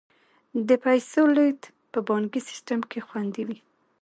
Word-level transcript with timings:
د 0.67 0.69
پیسو 0.83 1.21
لیږد 1.35 1.61
په 1.91 1.99
بانکي 2.07 2.41
سیستم 2.49 2.79
کې 2.89 2.99
خوندي 3.07 3.43
وي. 3.47 3.59